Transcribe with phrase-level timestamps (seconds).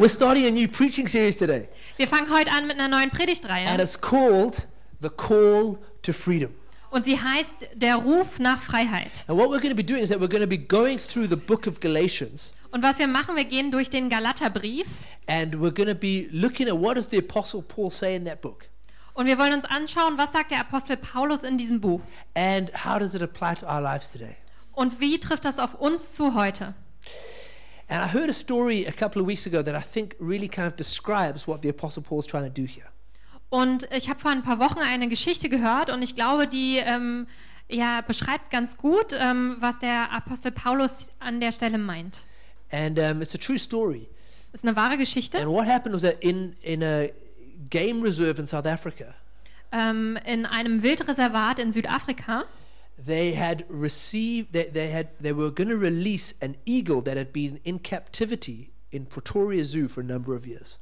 [0.00, 1.68] We're starting a new preaching series today,
[1.98, 3.66] Wir fangen heute an mit einer neuen and Predigtreihe.
[3.78, 4.66] it's called
[5.02, 6.54] The Call to Freedom.
[6.90, 9.26] Und sie heißt Der Ruf nach Freiheit.
[9.28, 11.26] And what we're going to be doing is that we're going to be going through
[11.28, 14.86] the book of Galatians, Und was wir machen, wir gehen durch den Galaterbrief
[15.26, 18.40] and we're going to be looking at what does the Apostle Paul say in that
[18.40, 18.70] book,
[19.12, 22.00] und wir wollen uns anschauen, was sagt der Apostel Paulus in diesem Buch
[22.34, 24.34] and how does it apply to our lives today.
[24.72, 26.72] und wie trifft das auf uns zu heute.
[27.90, 30.68] And I heard a story a couple of weeks ago that I think really kind
[30.68, 32.86] of describes what the Apostle Paul is trying to do here.
[33.50, 37.26] Und ich habe vor ein paar Wochen eine Geschichte gehört und ich glaube, die ähm,
[37.68, 42.24] ja, beschreibt ganz gut, ähm, was der Apostel Paulus an der Stelle meint.
[42.70, 44.06] And um, it's a true story.
[44.52, 45.38] Ist eine wahre Geschichte.
[45.38, 47.08] And what happened was that in, in a
[47.70, 49.14] game reserve in South Africa,
[49.72, 52.44] Ähm, in einem Wildreservat in Südafrika
[53.06, 57.32] they had received, they, they, had, they were going to release an eagle that had
[57.32, 60.78] been in captivity in Pretoria Zoo for a number of years.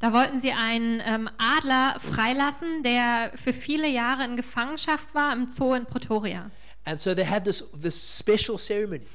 [0.00, 5.48] Da wollten sie einen ähm, Adler freilassen, der für viele Jahre in Gefangenschaft war im
[5.50, 6.50] Zoo in Pretoria.
[6.86, 9.06] And so they had this, this special ceremony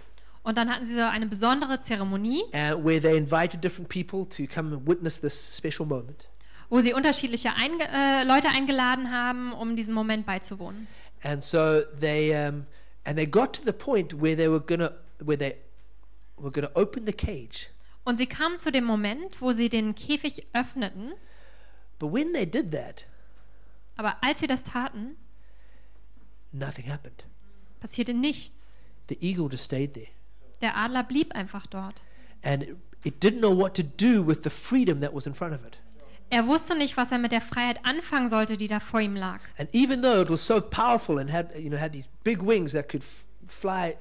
[0.43, 4.45] Und dann hatten sie so eine besondere Zeremonie, uh, where they invited different people to
[4.45, 6.29] come and witness this special moment.
[6.69, 10.87] wo sie unterschiedliche Einge äh, Leute eingeladen haben, um diesem Moment beizuwohnen.
[11.25, 12.67] And so they, um,
[13.03, 14.91] and they got to the point where they were gonna,
[15.23, 15.55] where they
[16.37, 17.69] were gonna open the cage.
[18.05, 21.13] Und sie kamen zu dem Moment, wo sie den Käfig öffneten.
[21.97, 23.05] But when they did that,
[23.97, 25.15] Aber als sie das taten,
[26.51, 27.23] nothing happened.
[27.79, 28.73] passierte nichts.
[29.07, 30.09] The eagle just stayed there,
[30.61, 32.01] Der Adler blieb einfach dort.
[32.43, 35.55] and it, it didn't know what to do with the freedom that was in front
[35.55, 35.77] of it.
[36.35, 39.39] Er wusste nicht, was er mit der Freiheit anfangen sollte, die da vor ihm lag.
[39.57, 42.73] And even though it was so powerful and had, you know, had these big wings
[42.73, 43.05] that could
[43.47, 43.95] fly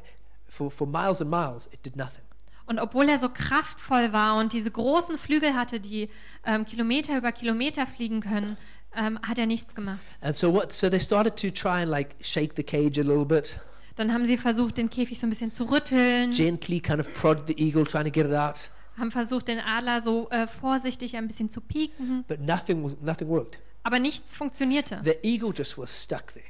[0.48, 2.24] for, for miles and miles, it did nothing.
[2.66, 6.10] Und obwohl er so kraftvoll war und diese großen Flügel hatte, die
[6.44, 8.56] ähm, Kilometer über Kilometer fliegen können,
[8.96, 10.04] ähm, hat er nichts gemacht.
[10.20, 10.72] And so what?
[10.72, 13.60] So they started to try and like shake the cage a little bit,
[13.94, 17.46] Dann haben sie versucht, den Käfig so ein bisschen zu rütteln, gently kind of prod
[17.46, 18.68] the eagle, trying to get it out.
[18.98, 23.28] Haben versucht, den Adler so äh, vorsichtig ein bisschen zu pieken, But nothing was nothing
[23.28, 23.58] worked.
[23.82, 25.00] aber nichts funktionierte.
[25.04, 26.44] The eagle just was stuck there.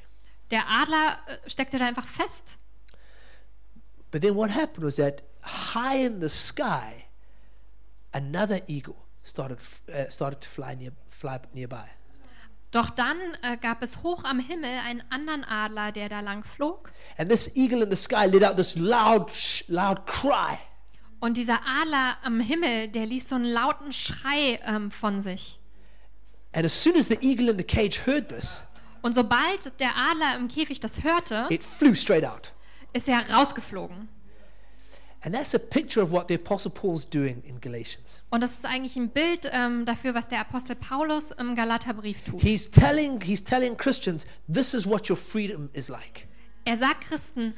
[0.50, 2.58] Der Adler äh, steckte da einfach fest.
[4.10, 7.04] But then what happened was that high in the sky,
[8.12, 8.94] another eagle
[9.24, 11.84] started f- uh, started to fly near fly nearby.
[12.70, 16.90] Doch dann äh, gab es hoch am Himmel einen anderen Adler, der da lang flog.
[17.16, 20.58] And this eagle in the sky let out this loud, sh- loud cry.
[21.20, 25.58] Und dieser Adler am Himmel, der ließ so einen lauten Schrei ähm, von sich.
[26.52, 28.64] And as soon as the eagle in the cage heard this,
[29.02, 32.52] Und sobald der Adler im Käfig das hörte, it flew straight out.
[32.92, 34.08] ist er rausgeflogen.
[35.22, 38.22] And that's a picture of what the Apostle Paul's doing in Galatians.
[38.30, 42.42] Und das ist eigentlich ein Bild ähm, dafür, was der Apostel Paulus im Galaterbrief tut.
[42.42, 46.28] He's telling, he's telling Christians, this is what your freedom is like.
[46.66, 47.54] Er sagt Christen,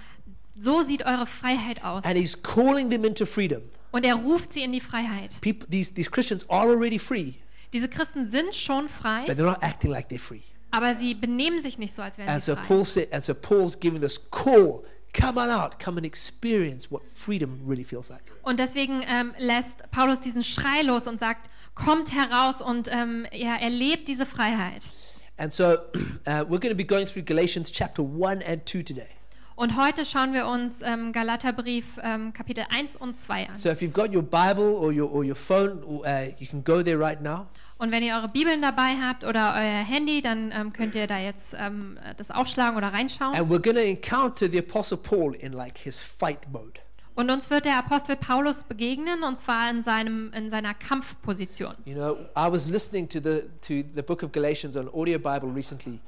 [0.60, 2.04] so sieht eure Freiheit aus.
[2.04, 3.62] And he's calling them into freedom.
[3.92, 5.40] Und er ruft sie in die Freiheit.
[5.40, 7.34] People, these, these Christians are already free,
[7.72, 10.42] Diese Christen sind schon frei, but they're not acting like they're free.
[10.70, 12.66] aber sie benehmen sich nicht so, als wären And sie so frei.
[12.66, 17.02] Paul said, and so Paul's giving this call, come on out, come and experience what
[17.04, 18.22] freedom really feels like.
[18.42, 23.56] Und deswegen ähm, lässt Paulus diesen Schrei los und sagt, kommt heraus und ähm, ja,
[23.56, 24.90] erlebt diese Freiheit.
[25.38, 25.64] And so
[26.26, 29.08] uh, we're going to be going through Galatians chapter 1 and 2 today.
[29.56, 33.56] Und heute schauen wir uns ähm, Galaterbrief ähm, Kapitel 1 und 2 an.
[33.56, 36.82] So if you've got your Bible or your, or your phone, uh, you can go
[36.82, 37.46] there right now.
[37.78, 41.18] Und wenn ihr eure Bibeln dabei habt oder euer Handy, dann ähm, könnt ihr da
[41.18, 43.34] jetzt ähm, das aufschlagen oder reinschauen.
[43.34, 46.80] And we're going to encounter the Apostle Paul in like his fight mode.
[47.14, 51.74] Und uns wird der Apostel Paulus begegnen und zwar in, seinem, in seiner Kampfposition.
[51.86, 55.50] You know, I was listening to the, to the book of Galatians on audio Bible
[55.50, 55.98] recently,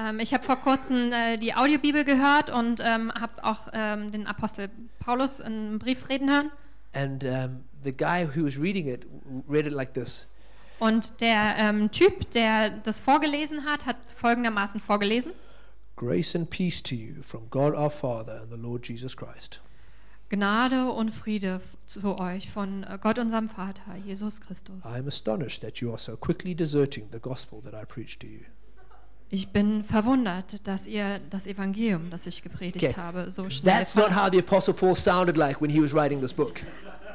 [0.00, 4.26] Ähm, ich habe vor kurzem äh, die Audiobibel gehört und ähm, habe auch ähm, den
[4.26, 6.50] Apostel Paulus in einem Brief reden hören.
[6.92, 9.06] and um, the guy who was reading it
[9.48, 10.26] read it like this
[10.80, 15.32] Und der ähm, Typ, der das vorgelesen hat, hat folgendermaßen vorgelesen.
[15.96, 19.60] Grace and peace to you from God our Father and the Lord Jesus Christ.
[20.30, 24.76] Gnade und Friede zu euch von äh, Gott unserem Vater, Jesus Christus.
[24.84, 28.26] I am astonished that you are so quickly deserting the gospel that I preached to
[28.26, 28.40] you.
[29.32, 32.96] Ich bin verwundert, dass ihr das Evangelium, das ich gepredigt Okay.
[32.96, 36.20] habe, so schnell That's not how the Apostle Paul sounded like when he was writing
[36.20, 36.62] this book.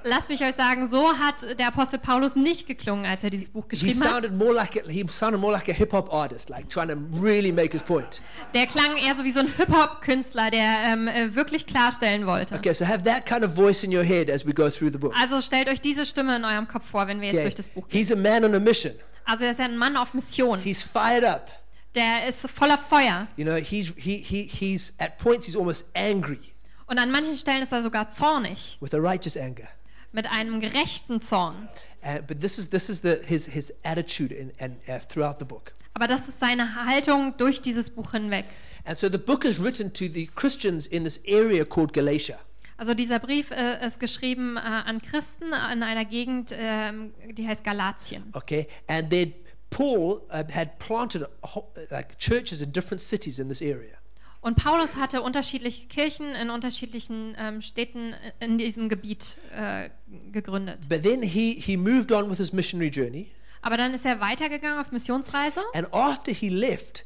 [0.05, 3.63] lasst mich euch sagen, so hat der Apostel Paulus nicht geklungen, als er dieses Buch
[3.65, 4.11] He geschrieben hat.
[4.11, 6.95] sounded more like a, he sounded more like a hip hop artist, like trying to
[7.21, 8.21] really make his point.
[8.53, 12.55] Der klang eher so wie so ein Hip-Hop-Künstler, der ähm, äh, wirklich klarstellen wollte.
[12.55, 14.97] Okay, so have that kind of voice in your head as we go through the
[14.99, 15.13] book.
[15.21, 17.67] Also stellt euch diese Stimme in eurem Kopf vor, wenn wir jetzt Okay, durch das
[17.67, 17.97] Buch gehen.
[17.99, 18.93] he's a man on a mission.
[19.25, 20.59] Also er ist ein Mann auf Mission.
[20.59, 21.51] He's fired up.
[21.95, 23.27] Der ist voller Feuer.
[23.37, 26.39] You know, he's he, he he's at points he's almost angry
[26.87, 29.67] Und an manchen Stellen ist er sogar zornig, with a righteous anger.
[30.11, 31.67] mit einem gerechten Zorn.
[32.03, 35.45] Uh, but this is this is the his his attitude in, and uh, throughout the
[35.45, 35.71] book.
[35.93, 38.45] Aber das ist seine Haltung durch dieses Buch hinweg.
[38.85, 42.37] And so the book is written to the Christians in this area called Galatia.
[42.77, 47.63] Also dieser Brief äh, ist geschrieben äh, an Christen in einer Gegend, ähm, die heißt
[47.63, 48.23] Galatien.
[48.33, 49.33] Okay, and then
[49.75, 53.97] Paul uh, had planted whole, like churches in different cities in this area.
[54.39, 59.89] Und Paulus hatte unterschiedliche Kirchen in unterschiedlichen ähm, Städten in diesem Gebiet äh,
[60.31, 60.87] gegründet.
[60.87, 63.31] But then he he moved on with his missionary journey,
[63.61, 67.03] Aber dann ist er weitergegangen auf Missionsreise and after he left,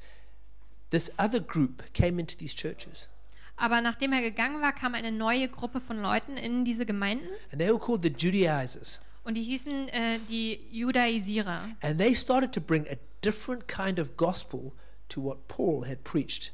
[0.91, 3.09] this other group came into these churches,
[3.55, 7.59] Aber nachdem er gegangen war, kam eine neue Gruppe von Leuten in diese Gemeinden and
[7.59, 8.99] they were called the Judaizers.
[9.29, 11.69] Und die hießen äh, die Judaisierer.
[11.83, 14.71] And they started to bring a different kind of gospel
[15.09, 16.51] to what Paul had preached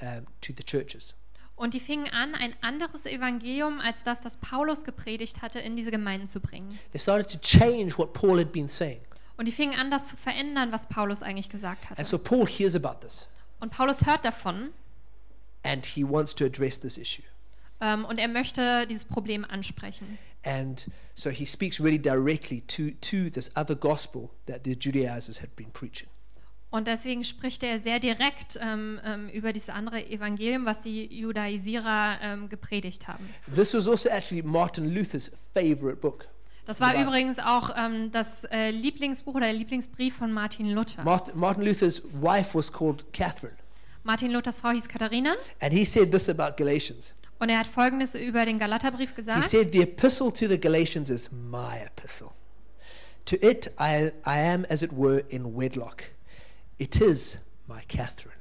[0.00, 1.14] um, to the churches.
[1.56, 5.90] Und die fingen an, ein anderes Evangelium als das, das Paulus gepredigt hatte, in diese
[5.90, 6.78] Gemeinden zu bringen.
[6.92, 9.02] They started to change what Paul had been saying.
[9.36, 12.04] Und die fingen an, das zu verändern, was Paulus eigentlich gesagt And hatte.
[12.06, 13.28] so Paul hears about this
[13.60, 14.70] Und Paulus hört davon
[15.64, 17.24] and he wants to address this issue.
[17.80, 20.18] Ähm, und er möchte dieses Problem ansprechen.
[20.44, 25.54] And so he speaks really directly to, to this other gospel that the Judaizers had
[25.56, 26.08] been preaching.
[26.70, 32.18] Und deswegen spricht er sehr direkt ähm, ähm, über dieses andere Evangelium, was die Judaisierer
[32.20, 33.28] ähm, gepredigt haben.
[33.54, 36.28] This was also actually Martin Luther's favorite book.
[36.66, 41.04] Das war übrigens auch ähm, das äh, Lieblingsbuch oder der Lieblingsbrief von Martin Luther.
[41.04, 43.56] Martin, Martin Luther's wife was called Catherine,
[44.02, 47.14] Martin Luthers Frau hieß Katharina and he said this about Galatians.
[47.38, 49.50] Und er hat Folgendes über den Galaterbrief He gesagt.
[49.50, 52.30] said, The epistle to the Galatians is my epistle.
[53.26, 56.04] To it I, I am, as it were, in wedlock.
[56.78, 58.34] It is my Catherine.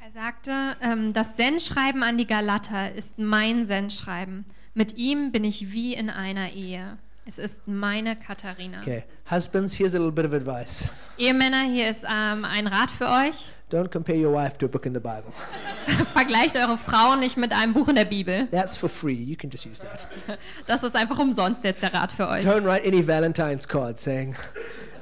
[0.00, 4.44] Er sagte, ähm, das Sendschreiben an die Galater ist mein Sendschreiben.
[4.72, 6.96] Mit ihm bin ich wie in einer Ehe.
[7.24, 8.80] Es ist meine Katharina.
[8.82, 10.84] Okay, husbands, here's a little bit of advice.
[11.18, 13.50] Ehemänner, hier ist ähm, ein Rat für euch.
[13.68, 15.32] Don't compare your wife to a book in the Bible.
[16.14, 18.46] Vergleicht eure Frau nicht mit einem Buch in der Bibel.
[18.52, 19.12] That's for free.
[19.14, 20.06] You can just use that.
[20.66, 22.44] Das ist einfach umsonst jetzt der Rat für euch.
[22.46, 24.34] Don't write any Valentine's card saying,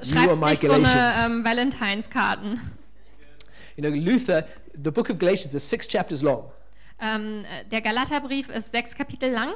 [0.01, 1.25] You are Schreibt my nicht so eine Galatians.
[1.25, 2.61] ähm, Valentinskarten.
[3.77, 6.51] You know, Luther, the book of Galatians is six chapters long.
[6.99, 9.49] Ähm, der Galaterbrief ist sechs Kapitel lang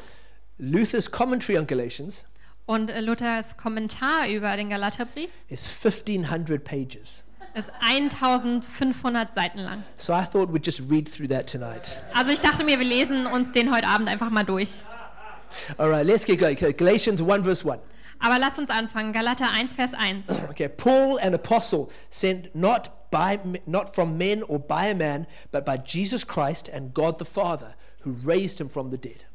[0.59, 2.25] Luther's commentary on Galatians
[2.65, 7.23] und äh, Luthers Kommentar über den Galaterbrief is 1500 pages.
[7.53, 9.83] Ist 1500 Seiten lang.
[9.97, 12.01] So I thought we'd just read through that tonight.
[12.13, 14.83] Also ich dachte mir, wir lesen uns den heute Abend einfach mal durch.
[15.77, 16.55] All right, let's get going.
[16.55, 17.79] Galatians 1, verse 1.
[18.19, 19.13] Aber lasst uns anfangen.
[19.13, 20.29] Galater 1, Vers 1.
[20.49, 25.65] Okay, Paul, an apostle, sent not by not from men or by a man, but
[25.65, 29.25] by Jesus Christ and God the Father, who raised him from the dead.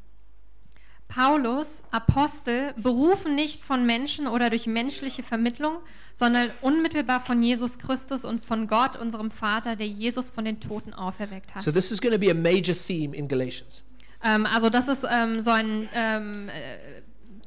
[1.07, 5.77] Paulus, Apostel, berufen nicht von Menschen oder durch menschliche Vermittlung,
[6.13, 10.93] sondern unmittelbar von Jesus Christus und von Gott, unserem Vater, der Jesus von den Toten
[10.93, 11.63] auferweckt hat.
[11.63, 13.83] So this is going to be a major theme in Galatians.
[14.23, 17.01] Ähm, also das ist ähm, so ein ähm, äh,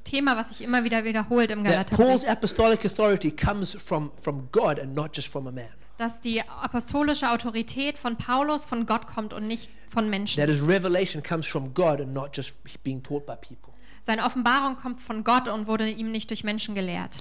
[0.04, 4.48] Thema, was sich immer wieder wiederholt im That Paul's Galaterbrief, apostolic authority comes from, from
[4.52, 5.68] God and not just from a man.
[5.98, 10.40] Dass die apostolische Autorität von Paulus von Gott kommt und nicht von Menschen.
[10.40, 13.74] That his revelation comes from God and not just being taught by people.
[14.00, 17.18] Seine Offenbarung kommt von Gott und wurde ihm nicht durch Menschen gelehrt.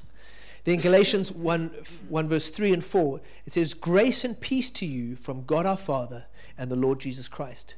[0.63, 1.71] Then Galatians 1,
[2.11, 5.77] 1 verse 3 and 4, it says, Grace and peace to you from God our
[5.77, 6.25] Father
[6.57, 7.77] and the Lord Jesus Christ,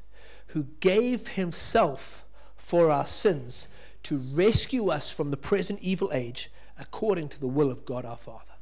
[0.53, 2.25] who gave himself
[2.58, 3.68] for our sins
[4.03, 8.18] to rescue us from the present evil age according to the will of God our
[8.18, 8.59] Father.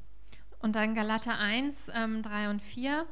[0.60, 3.06] Und dann Galater 1, ähm, 3 und 4.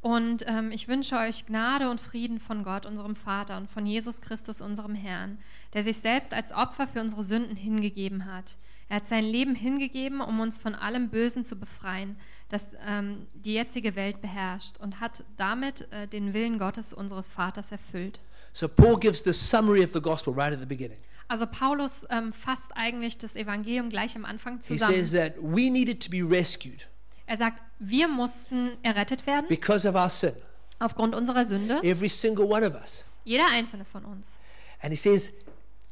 [0.00, 4.22] Und ähm, ich wünsche euch Gnade und Frieden von Gott, unserem Vater, und von Jesus
[4.22, 5.38] Christus, unserem Herrn,
[5.74, 8.56] der sich selbst als Opfer für unsere Sünden hingegeben hat.
[8.88, 12.16] Er hat sein Leben hingegeben, um uns von allem Bösen zu befreien,
[12.48, 17.70] das ähm, die jetzige Welt beherrscht, und hat damit äh, den Willen Gottes, unseres Vaters,
[17.70, 18.20] erfüllt.
[18.52, 20.98] So Paul gives the summary of the gospel right at the beginning.
[21.30, 24.94] Also Paulus ähm, fasst eigentlich das Evangelium gleich am Anfang He zusammen.
[24.94, 26.88] says that we needed to be rescued
[27.26, 30.32] Er sagt, wir mussten errettet werden because of our sin,
[30.80, 31.80] aufgrund unserer Sünde.
[31.84, 33.04] every single one of us.
[33.24, 34.40] Jeder einzelne von uns.
[34.82, 35.32] And he says,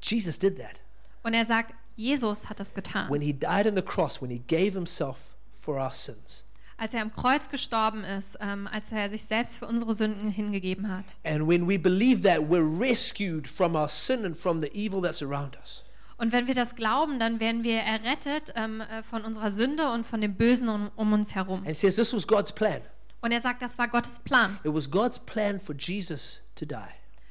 [0.03, 0.81] Jesus did that.
[1.23, 3.09] Und er sagt, Jesus hat das getan.
[3.09, 5.19] When he died on the cross, when he gave himself
[5.57, 6.45] for our sins.
[6.79, 10.89] Als er am Kreuz gestorben ist, ähm, als er sich selbst für unsere Sünden hingegeben
[10.89, 11.17] hat.
[11.25, 15.23] And when we believe that, we're rescued from our sin and from the evil that's
[15.23, 15.85] around us.
[16.19, 20.07] Und wenn wir das glauben, dann werden wir errettet ähm, äh, von unserer Sünde und
[20.07, 21.61] von dem Bösen um, um uns herum.
[21.61, 22.81] And it says this was God's plan.
[23.21, 24.59] Und er sagt, das war Gottes Plan.
[24.65, 26.77] It was God's plan for Jesus to die.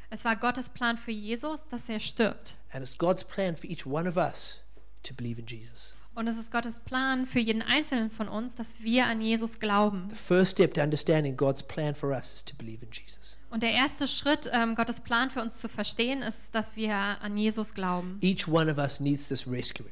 [0.10, 2.58] Es war Gottes Plan für Jesus, dass er stirbt.
[2.72, 4.60] And it's God's plan for each one of us
[5.04, 5.96] to believe in Jesus.
[6.18, 10.08] Und es ist Gottes Plan für jeden Einzelnen von uns, dass wir an Jesus glauben.
[10.10, 13.38] The first step to understanding God's plan for us is to believe in Jesus.
[13.52, 17.38] Und der erste Schritt, ähm, Gottes Plan für uns zu verstehen, ist, dass wir an
[17.38, 18.18] Jesus glauben.
[18.24, 19.92] Each one of us needs this rescuing.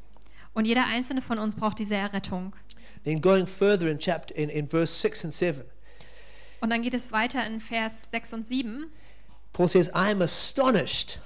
[0.55, 2.55] Und jeder einzelne von uns braucht diese Errettung.
[3.03, 5.61] Then going further in chapter in, in verse 6 and 7,
[6.59, 8.87] Und dann geht es weiter in Vers 6 und 7.
[9.53, 11.19] Paul says, I am astonished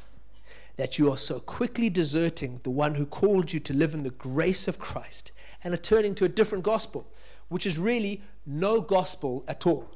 [0.79, 4.11] that you are so quickly deserting the one who called you to live in the
[4.11, 7.05] grace of Christ and are turning to a different gospel,
[7.49, 9.89] which is really no gospel at all.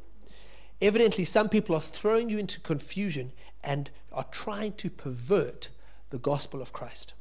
[0.81, 3.31] Evidently, some people are throwing you into confusion
[3.63, 5.69] and are trying to pervert
[6.09, 7.13] the gospel of Christ.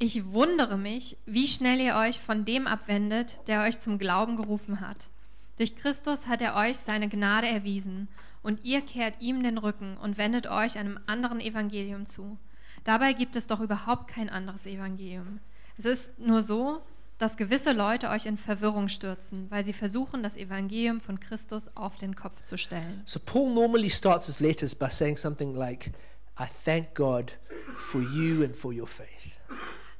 [0.00, 4.80] Ich wundere mich, wie schnell ihr euch von dem abwendet, der euch zum Glauben gerufen
[4.80, 5.08] hat.
[5.56, 8.08] Durch Christus hat er euch seine Gnade erwiesen,
[8.42, 12.38] und ihr kehrt ihm den Rücken und wendet euch einem anderen Evangelium zu.
[12.84, 15.40] Dabei gibt es doch überhaupt kein anderes Evangelium.
[15.78, 16.82] Es ist nur so,
[17.18, 21.96] dass gewisse Leute euch in Verwirrung stürzen, weil sie versuchen, das Evangelium von Christus auf
[21.96, 23.02] den Kopf zu stellen.
[23.04, 25.92] So, Paul normally starts his letters by saying something like,
[26.38, 27.32] I thank God
[27.76, 29.08] for you and for your faith.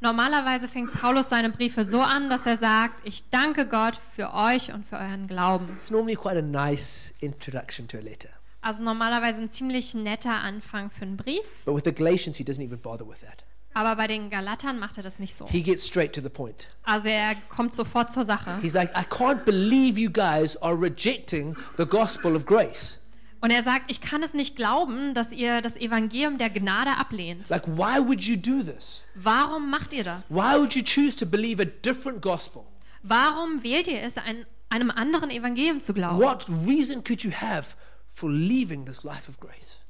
[0.02, 4.72] Normalerweise fängt Paulus seine Briefe so an, dass er sagt, ich danke Gott für euch
[4.72, 5.68] und für euren Glauben.
[5.76, 8.28] It's normally quite a nice introduction to a letter.
[8.62, 12.64] Also normalerweise ein ziemlich netter Anfang für einen Brief, But with the Galatians, he doesn't
[12.64, 13.44] even bother with that.
[13.74, 15.46] aber bei den Galatern macht er das nicht so.
[15.48, 16.68] He gets straight to the point.
[16.82, 18.58] Also er kommt sofort zur Sache.
[18.60, 22.98] He's like, I can't believe you guys are rejecting the gospel of grace.
[23.42, 27.48] Und er sagt, ich kann es nicht glauben, dass ihr das Evangelium der Gnade ablehnt.
[27.48, 29.02] Like, why would you do this?
[29.16, 30.30] Warum macht ihr das?
[30.30, 32.62] Why would you choose to believe a different gospel?
[33.02, 36.20] Warum wählt ihr es, ein, einem anderen Evangelium zu glauben?
[36.20, 37.74] What reason could you have
[38.06, 39.80] for leaving this life of grace?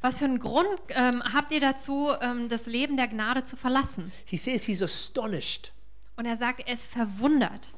[0.00, 4.12] Was für einen Grund ähm, habt ihr dazu, ähm, das Leben der Gnade zu verlassen?
[4.24, 5.72] He says he's astonished.
[6.14, 7.74] Und er sagt, er ist verwundert.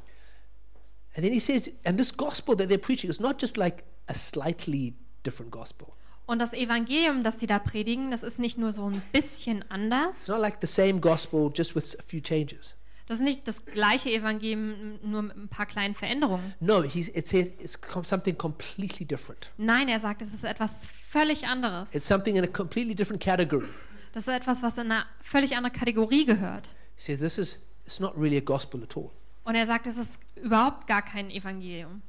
[1.15, 4.15] And then he says, and this gospel that they're preaching is not just like a
[4.15, 5.89] slightly different gospel.
[6.27, 10.21] Und das Evangelium, das sie da predigen, das ist nicht nur so ein bisschen anders.
[10.21, 12.75] It's not like the same gospel, just with a few changes.
[13.09, 16.55] Das ist nicht das gleiche Evangelium, nur mit ein paar kleinen Veränderungen.
[16.61, 19.51] No, he's, it's, it's something completely different.
[19.59, 21.95] Nein, er sagt, es ist etwas völlig anderes.
[21.95, 23.69] It's something in a completely different category.
[24.13, 26.69] Das ist etwas, was in eine völlig andere Kategorie gehört.
[26.97, 29.11] He says this is it's not really a gospel at all.
[29.45, 32.03] Und er sagt, es ist überhaupt gar kein Evangelium.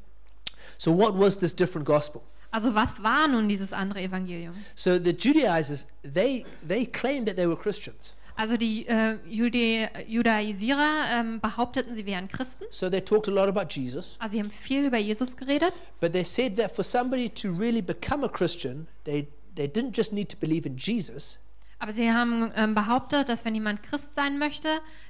[0.78, 2.22] So what was this different gospel?
[2.54, 4.54] Also was war nun dieses andere Evangelium?
[4.76, 8.16] So the Judaizers they they claimed that they were Christians.
[8.36, 12.64] Also die äh, Jude Judaisierer ähm, behaupteten, sie wären Christen.
[12.72, 15.74] So they talked a lot about Jesus, Also sie haben viel über Jesus geredet.
[16.00, 20.14] but they said that for somebody to really become a Christian, they they didn't just
[20.14, 21.38] need to believe in Jesus,
[21.80, 24.68] Aber sie haben ähm, behauptet, dass wenn jemand Christ sein möchte,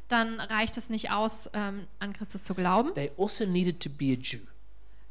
[0.10, 2.94] dann reicht es nicht aus, ähm, an Christus zu glauben.
[2.94, 4.40] they also needed to be a Jew.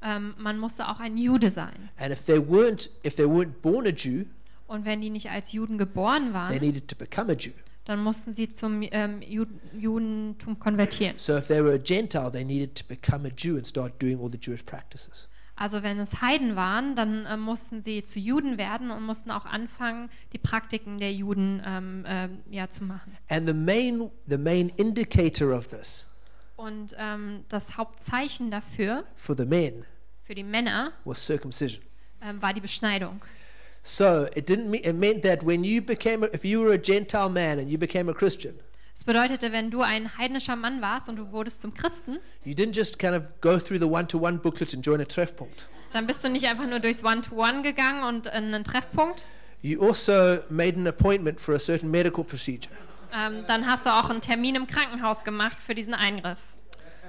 [0.02, 1.90] Ähm, man musste auch ein Jude sein.
[1.98, 4.24] And if they weren't if they weren't born a Jew,
[4.66, 7.52] Und wenn die nicht als Juden geboren they waren, needed to become a Jew.
[7.84, 9.46] dann mussten sie zum ähm, Ju
[9.78, 11.18] Judentum konvertieren.
[11.18, 14.18] So if they were a Gentile, they needed to become a Jew and start doing
[14.20, 15.28] all the Jewish practices.
[15.54, 19.44] Also wenn es Heiden waren, dann äh, mussten sie zu Juden werden und mussten auch
[19.44, 23.16] anfangen, die Praktiken der Juden ähm, ähm, ja, zu machen.
[23.28, 26.08] And the main the main indicator of this
[26.62, 29.84] Und ähm, das Hauptzeichen dafür, for the men
[30.22, 31.82] für die Männer, was circumcision.
[32.22, 33.20] ähm, war die Beschneidung.
[33.82, 36.78] So it didn't mean, it meant that when you became a, if you were a
[36.78, 38.54] Gentile man and you became a Christian,
[38.94, 42.76] Das bedeutete, wenn du ein heidnischer Mann warst und du wurdest zum Christen, you didn't
[42.76, 45.68] just kind of go through the one-to-one booklet and join a Treffpunkt.
[45.92, 49.26] dann bist du nicht einfach nur durchs One-to-One gegangen und in einen Treffpunkt.
[49.62, 52.72] You also made an appointment for a certain medical procedure.
[53.12, 56.38] Ähm, dann hast du auch einen Termin im Krankenhaus gemacht für diesen Eingriff.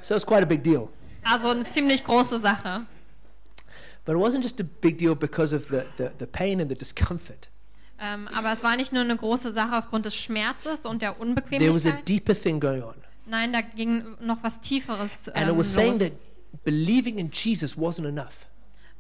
[0.03, 0.89] So it's quite a big deal.
[1.23, 2.85] Also eine ziemlich große Sache.
[4.05, 6.75] But it wasn't just a big deal because of the, the, the pain and the
[6.75, 7.49] discomfort.
[7.99, 11.19] Ähm, aber es war nicht nur eine große Sache aufgrund des Schmerzes und der There
[11.19, 12.07] was a Unbequemlichkeit.
[12.09, 12.95] deeper thing going on.
[13.25, 17.31] Nein, da ging noch was Tieferes And it ähm, was saying los, that believing in
[17.31, 18.47] Jesus wasn't enough.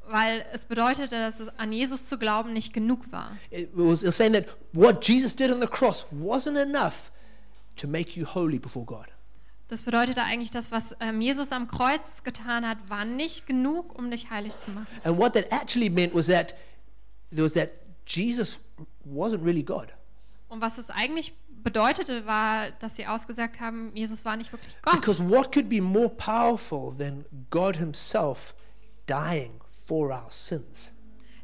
[0.07, 3.35] weil es bedeutete, dass es an Jesus zu glauben nicht genug war.
[3.51, 7.11] It was, it was saying that what Jesus did on the cross wasn't enough
[7.75, 9.07] to make you holy before God.
[9.73, 14.11] Das bedeutete eigentlich, das, was ähm, Jesus am Kreuz getan hat, war nicht genug, um
[14.11, 14.85] dich heilig zu machen.
[15.03, 16.53] And what that actually meant was that
[17.31, 17.71] there was that
[18.05, 18.59] Jesus
[19.03, 19.87] wasn't really God.
[20.47, 24.93] Und was es eigentlich bedeutete, war, dass sie ausgesagt haben, Jesus war nicht wirklich Gott.
[24.93, 28.53] Because what could be more powerful than God Himself
[29.07, 30.92] dying for our sins?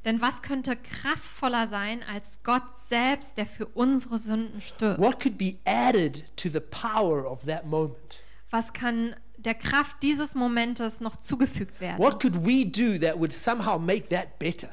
[0.10, 5.00] Denn was könnte kraftvoller sein als Gott selbst, der für unsere Sünden stirbt?
[5.00, 8.24] What could be added to the power of that moment?
[8.50, 12.00] Was kann der Kraft dieses Momentes noch zugefügt werden?
[12.00, 14.70] What could we do that would somehow make that better?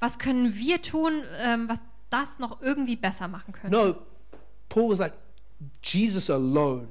[0.00, 3.70] Was können wir tun, ähm, was das noch irgendwie besser machen könnte?
[3.70, 3.94] No,
[4.68, 5.14] Paul was like,
[5.84, 6.88] Jesus alone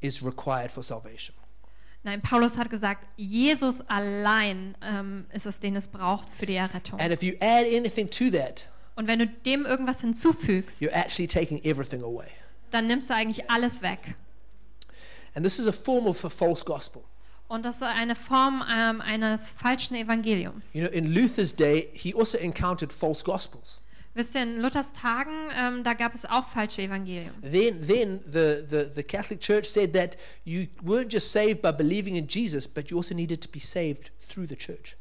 [0.00, 1.36] is required for salvation.
[2.04, 6.98] Nein, Paulus hat gesagt, Jesus allein ähm, ist es, den es braucht für die Errettung.
[6.98, 8.66] And if you add anything to that,
[8.96, 12.26] Und wenn du dem irgendwas hinzufügst, you're actually taking everything away.
[12.72, 14.14] dann nimmst du eigentlich alles weg.
[15.34, 17.02] And this is a form of a false gospel.
[17.48, 20.72] Und das ist eine Form ähm, eines falschen Evangeliums.
[20.74, 23.78] You know, in Luther's day, he also encountered false gospels.
[24.14, 27.32] Wisst ihr, in Luthers Tagen, ähm, da gab es auch falsche Evangelien.
[27.40, 32.16] Then, then the, the, the Catholic Church said that you weren't just saved by believing
[32.16, 34.96] in Jesus, but you also needed to be saved through the church.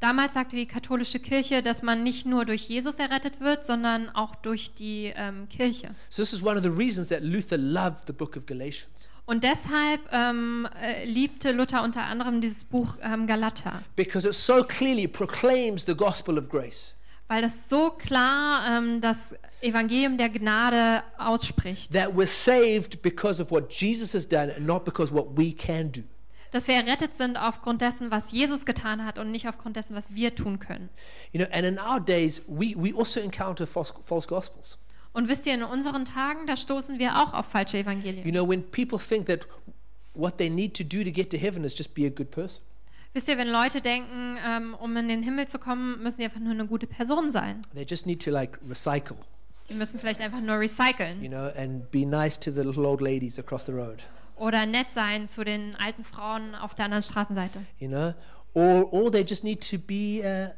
[0.00, 4.34] Damals sagte die katholische Kirche, dass man nicht nur durch Jesus errettet wird, sondern auch
[4.34, 5.94] durch die ähm, Kirche.
[6.10, 9.08] So this is one of the reasons that Luther loved the book of Galatians.
[9.24, 14.62] Und deshalb ähm, äh, liebte Luther unter anderem dieses Buch ähm, Galater, Because it so
[14.62, 16.95] clearly proclaims the gospel of grace.
[17.28, 23.50] Weil das so klar ähm, das Evangelium der Gnade ausspricht, That we're saved because of
[23.50, 26.02] what Jesus has done and not because what we can do.
[26.52, 30.14] dass wir errettet sind aufgrund dessen, was Jesus getan hat und nicht aufgrund dessen, was
[30.14, 30.88] wir tun können.
[31.32, 34.78] You know, and in our days, we, we also encounter false, false gospels.
[35.12, 38.24] Und wisst ihr, in unseren Tagen, da stoßen wir auch auf falsche Evangelien.
[38.24, 39.46] You know, when people think that
[40.14, 42.62] what they need to do to get to heaven is just be a good person.
[43.16, 46.38] Wisst ihr, wenn Leute denken, ähm, um in den Himmel zu kommen, müssen die einfach
[46.38, 47.62] nur eine gute Person sein.
[47.74, 49.16] They just need to like recycle,
[49.70, 53.00] Die müssen vielleicht einfach nur recyceln you know, and be nice to the little old
[53.00, 54.02] ladies across the road,
[54.36, 57.60] oder nett sein zu den alten Frauen auf der anderen Straßenseite.
[57.78, 58.12] you know,
[58.52, 60.52] or or they just need to be a,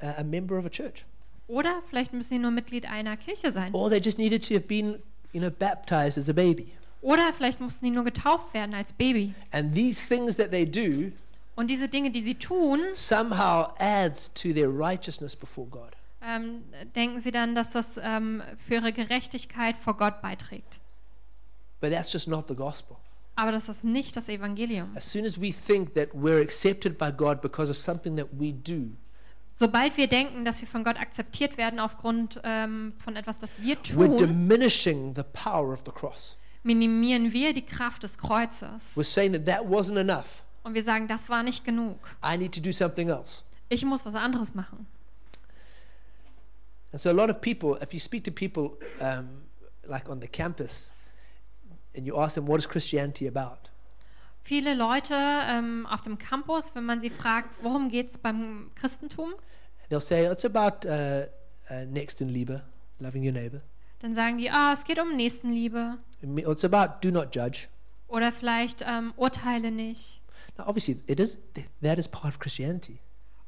[0.00, 1.04] a a member of a church,
[1.48, 3.74] Oder vielleicht müssen sie nur Mitglied einer Kirche sein.
[3.74, 6.70] or they just needed to have been, you know, baptized as a baby.
[7.02, 9.34] Oder vielleicht mussten die nur getauft werden als Baby.
[9.50, 11.10] And these things that they do
[11.58, 15.90] Und diese Dinge, die sie tun, somehow adds to their righteousness before God.
[16.22, 16.62] ähm,
[16.94, 20.78] denken sie dann, dass das ähm, für ihre Gerechtigkeit vor Gott beiträgt.
[21.80, 22.96] But that's just not the gospel.
[23.34, 24.96] Aber das ist nicht das Evangelium.
[24.96, 28.52] As soon as we think that we're accepted by God because of something that we
[28.52, 28.90] do,
[29.52, 33.76] Sobald wir denken, dass wir von Gott akzeptiert werden aufgrund ähm, von etwas, das wir
[33.78, 36.36] we're tun, diminishing the power of the cross.
[36.62, 38.96] minimieren wir die Kraft des Kreuzes.
[38.96, 40.44] We're saying that that wasn't enough.
[40.68, 41.98] Und wir sagen, das war nicht genug.
[42.22, 43.42] I need to do something else.
[43.70, 44.86] Ich muss was anderes machen.
[46.92, 49.44] And so a lot of people, if you speak to people um,
[49.86, 50.92] like on the campus
[51.96, 53.70] and you ask them, what is Christianity about?
[54.44, 59.32] Viele Leute ähm, auf dem Campus, wenn man sie fragt, worum geht es beim Christentum,
[59.88, 61.24] They'll say, it's about uh,
[61.70, 62.62] uh, next Liebe,
[62.98, 63.62] loving your neighbor.
[64.00, 65.96] dann sagen die, ah, es geht um Nächstenliebe.
[66.20, 67.68] It's about do not judge.
[68.06, 70.20] Oder vielleicht ähm, urteile nicht.
[70.58, 71.38] Now, obviously, it is,
[71.82, 72.98] that is part of Christianity.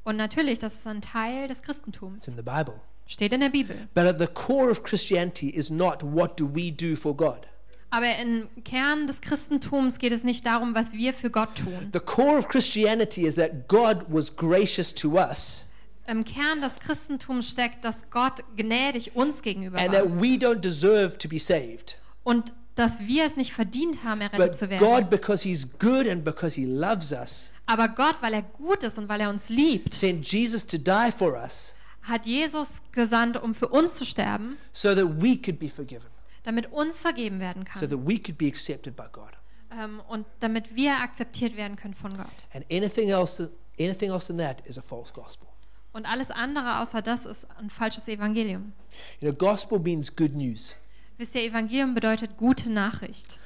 [0.03, 2.27] Und natürlich, das ist ein Teil des It's Christentums.
[2.27, 2.79] in the Bible.
[3.05, 3.75] Steht in der Bibel.
[3.93, 7.45] But at the core of Christianity is not what do we do for God.
[7.89, 11.89] Aber im Kern des Christentums geht es nicht darum, was wir für Gott tun.
[11.91, 15.65] The core of Christianity is that God was gracious to us
[16.07, 20.01] Im Kern des Christentums steckt, dass Gott gnädig uns gegenüber and war.
[20.03, 21.97] that we don't deserve to be saved.
[22.23, 24.85] Und dass wir es nicht verdient haben, errettet zu werden.
[24.85, 28.97] God, because He's good and because He loves us, Aber Gott, weil er gut ist
[28.97, 33.53] und weil er uns liebt, sent Jesus to die for us hat Jesus gesandt, um
[33.53, 36.09] für uns zu sterben, so that we could be forgiven,
[36.43, 37.89] damit uns vergeben werden so kann.
[37.89, 39.31] that we could be accepted by God.
[39.71, 42.27] Ähm, und damit wir akzeptiert werden können von Gott.
[42.53, 45.47] And anything else, anything else than that is a false gospel.
[45.93, 48.73] Und alles andere außer das ist ein falsches Evangelium.
[49.19, 50.75] You know, gospel means good news.
[51.21, 53.39] Wisst ihr, Evangelium bedeutet gute Nachricht.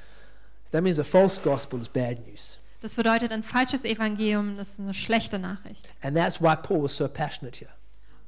[0.72, 2.58] That means a false gospel is bad news.
[2.80, 5.86] Das bedeutet, ein falsches Evangelium das ist eine schlechte Nachricht.
[6.00, 7.70] And that's why Paul was so passionate here,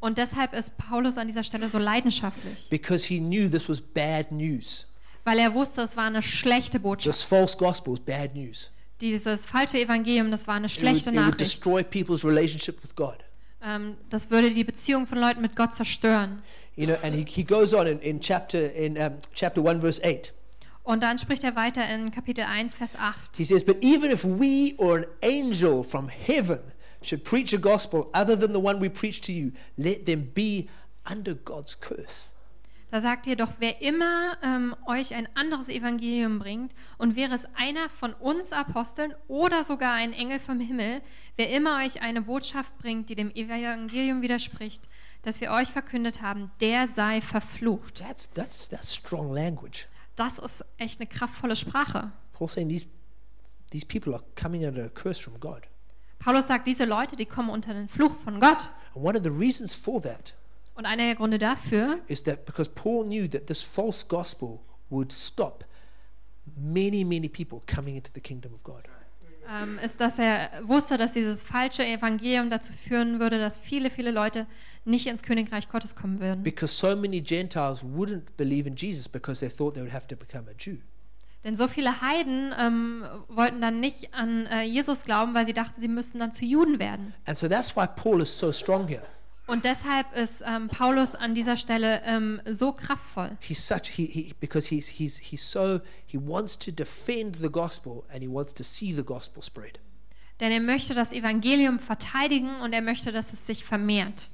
[0.01, 4.31] Und deshalb ist Paulus an dieser Stelle so leidenschaftlich, because he knew this was bad
[4.31, 4.87] news.
[5.25, 7.17] weil er wusste, es war eine schlechte Botschaft.
[7.19, 8.71] This false gospel is bad news.
[9.01, 11.41] Dieses falsche Evangelium, das war eine It would, schlechte it would Nachricht.
[11.41, 13.25] destroy people's relationship with God.
[13.63, 16.43] Ähm, das würde die Beziehung von Leuten mit Gott zerstören.
[16.77, 20.01] You know, and he, he goes on in, in chapter in um, chapter one verse
[20.05, 20.33] eight.
[20.85, 23.37] Und dann spricht er weiter in Kapitel 1, Vers 8.
[23.37, 26.61] He says, But even if we or an angel from heaven
[27.03, 30.69] should preach a gospel other than the one we preach to you, let them be
[31.05, 32.31] under God's curse.
[32.91, 37.47] Da sagt ihr doch, wer immer ähm, euch ein anderes Evangelium bringt, und wäre es
[37.55, 41.03] einer von uns Aposteln oder sogar ein Engel vom Himmel,
[41.37, 44.89] wer immer euch eine Botschaft bringt, die dem Evangelium widerspricht,
[45.23, 47.99] das wir euch verkündet haben, der sei verflucht.
[47.99, 49.87] That's, that's, that's strong language.
[50.17, 52.11] Das ist echt eine kraftvolle Sprache.
[52.33, 52.87] Paul's saying these,
[53.71, 55.63] these people are coming under a curse from God.
[56.19, 58.73] Paulus sagt, diese Leute, die kommen unter den Fluch von Gott.
[58.95, 60.35] And one of the reasons for that
[60.79, 64.61] Und einer der Gründe dafür is that because Paul knew that this false gospel
[64.91, 65.65] would stop
[66.57, 68.85] many, many people coming into the kingdom of God.
[69.49, 74.11] ähm, ist, dass er wusste, dass dieses falsche Evangelium dazu führen würde, dass viele, viele
[74.11, 74.47] Leute
[74.85, 76.43] nicht ins Königreich Gottes kommen würden.
[76.43, 80.17] Because so many Gentiles wouldn't believe in Jesus because they thought they would have to
[80.17, 80.77] become a Jew.
[81.45, 85.81] Denn so viele Heiden ähm, wollten dann nicht an äh, Jesus glauben, weil sie dachten,
[85.81, 87.15] sie müssten dann zu Juden werden.
[87.27, 89.03] And so that's why Paul is so strong here.
[89.49, 93.31] Und deshalb ist ähm, Paulus an dieser Stelle ähm, so kraftvoll.
[93.41, 98.05] He's such he, he because he's he's he's so he wants to defend the gospel
[98.13, 99.79] and he wants to see the gospel spread.
[100.41, 104.29] Denn er möchte das Evangelium verteidigen und er möchte, dass es sich vermehrt.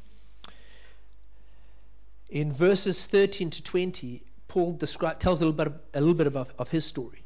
[2.29, 6.53] In verses 13 to 20, Paul describe, tells a little bit a little bit about
[6.59, 7.24] of his story.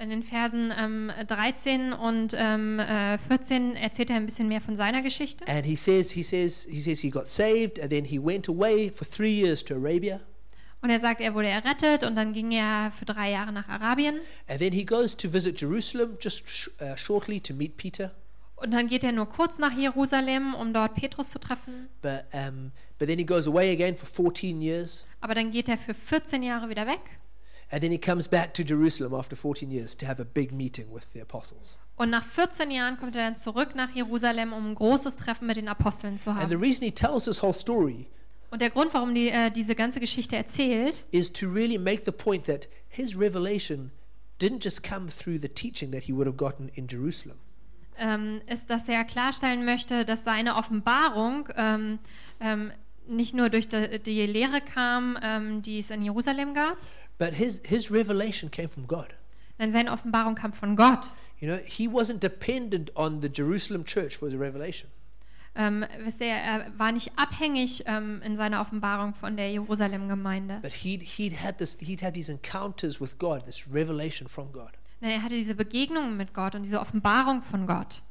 [0.00, 4.74] In den Versen ähm, 13 und ähm, äh, 14 erzählt er ein bisschen mehr von
[4.74, 5.46] seiner Geschichte.
[5.46, 8.90] And he says he says he says he got saved and then he went away
[8.90, 10.20] for 3 years to Arabia
[10.80, 14.20] Und er sagt, er wurde errettet und dann ging er für drei Jahre nach Arabien.
[14.48, 18.12] and then he goes to visit Jerusalem just sh- uh, shortly to meet Peter.
[18.56, 21.88] Und dann geht er nur kurz nach Jerusalem, um dort Petrus zu treffen.
[22.00, 25.76] But um, but then he goes away again for 14 years Aber dann geht er
[25.76, 27.00] für 14 Jahre wieder weg.
[27.70, 30.86] And then he comes back to Jerusalem after 14 years to have a big meeting
[30.92, 31.76] with the apostles.
[31.96, 35.56] Und nach 14 Jahren kommt er dann zurück nach Jerusalem, um ein großes Treffen mit
[35.56, 36.60] den Aposteln zu And the haben.
[36.62, 38.06] reason he tells this whole story
[38.50, 42.10] Und der Grund, warum die, äh, diese ganze Geschichte erzählt, is to really make the
[42.12, 43.90] point that his revelation
[44.40, 47.36] didn't just come through the teaching that he would have gotten in Jerusalem.
[47.98, 51.98] ähm, ist, dass er klarstellen möchte, dass seine Offenbarung ähm,
[52.40, 52.72] ähm,
[53.06, 56.78] nicht nur durch die, die Lehre kam, ähm, die es in Jerusalem gab,
[57.20, 59.14] But his, his revelation came from God.
[59.60, 61.10] denn seine Offenbarung kam von Gott.
[61.38, 64.88] You know, he wasn't dependent on the Jerusalem church for his revelation.
[65.54, 70.60] Ähm, wisst ihr, er war nicht abhängig ähm, in seiner Offenbarung von der Jerusalem-Gemeinde.
[70.62, 74.70] But he'd, he'd, had this, he'd had these encounters with God, this revelation from God.
[75.00, 78.02] Nein, er hatte diese Begegnungen mit Gott und diese Offenbarung von Gott.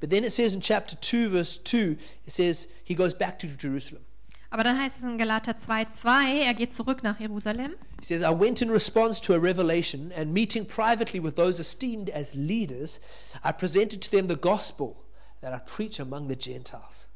[0.00, 1.96] But then it says in chapter 2, verse 2,
[2.26, 4.02] it says he goes back to Jerusalem.
[4.52, 7.76] Aber dann heißt es in Galater 2,2, er geht zurück nach Jerusalem.
[8.00, 12.10] He says, I went in response to a revelation, and meeting privately with those esteemed
[12.10, 13.00] as leaders,
[13.44, 15.04] I presented to them the gospel
[15.40, 17.06] that I preach among the Gentiles.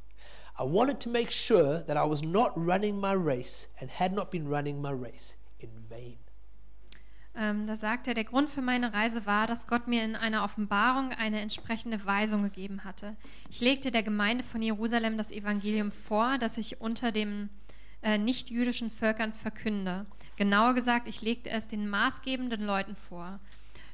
[0.57, 4.31] I wanted to make sure that I was not running my race and had not
[4.31, 5.35] been running my race.
[7.37, 10.45] Ähm, da sagt er, der Grund für meine Reise war, dass Gott mir in einer
[10.45, 13.17] Offenbarung eine entsprechende Weisung gegeben hatte.
[13.51, 17.49] Ich legte der Gemeinde von Jerusalem das Evangelium vor, das ich unter den
[18.03, 20.07] äh, nicht-jüdischen Völkern verkünde.
[20.37, 23.41] Genauer gesagt, ich legte es den maßgebenden Leuten vor.